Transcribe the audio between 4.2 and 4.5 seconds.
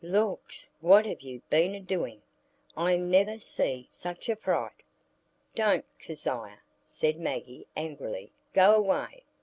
a